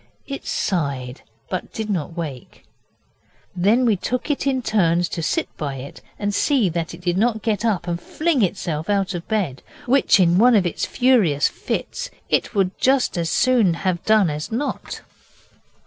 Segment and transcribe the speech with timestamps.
[0.25, 2.65] It sighed, but did not wake.
[3.55, 7.19] Then we took it in turns to sit by it and see that it did
[7.19, 11.47] not get up and fling itself out of bed, which, in one of its furious
[11.47, 15.01] fits, it would just as soon have done as not.